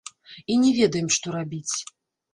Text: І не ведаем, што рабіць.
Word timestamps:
І 0.53 0.55
не 0.61 0.71
ведаем, 0.79 1.11
што 1.17 1.37
рабіць. 1.37 1.75